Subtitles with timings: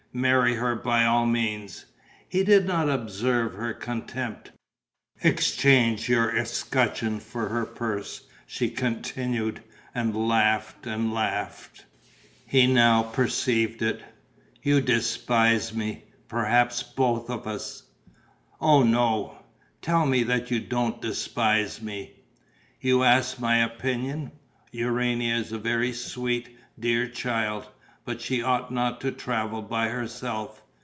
[0.13, 1.85] "Marry her by all means!"
[2.27, 4.51] He did not observe her contempt.
[5.23, 9.63] "Exchange your escutcheon for her purse," she continued
[9.95, 11.85] and laughed and laughed.
[12.45, 14.03] He now perceived it:
[14.61, 17.83] "You despise me, perhaps both of us."
[18.59, 19.37] "Oh, no!"
[19.81, 22.17] "Tell me that you don't despise me."
[22.81, 24.33] "You ask me my opinion.
[24.73, 27.69] Urania is a very sweet, dear child,
[28.03, 30.59] but she ought not to travel by herself.